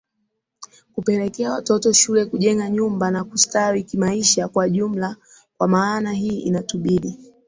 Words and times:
kupeleka 0.95 1.51
watoto 1.53 1.93
shule 1.93 2.25
kujenga 2.25 2.69
nyumba 2.69 3.11
na 3.11 3.23
kustawi 3.23 3.83
kimaisha 3.83 4.47
kwa 4.47 4.69
jumla 4.69 5.15
kwa 5.57 5.67
maana 5.67 6.11
hii 6.13 6.39
inatubidi 6.39 7.19